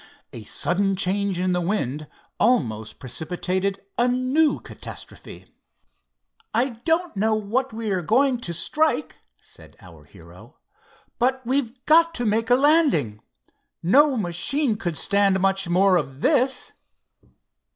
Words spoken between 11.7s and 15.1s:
got to make a landing. No machine could